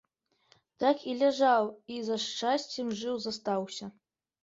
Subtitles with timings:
[0.83, 3.97] Так і ляжаў і за шчасцем жыў застаўся.